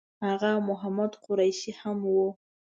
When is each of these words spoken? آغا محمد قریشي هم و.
آغا 0.31 0.51
محمد 0.69 1.11
قریشي 1.25 1.71
هم 1.81 1.99
و. 2.13 2.15